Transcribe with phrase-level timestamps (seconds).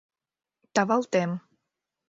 [0.75, 1.31] тавалтем».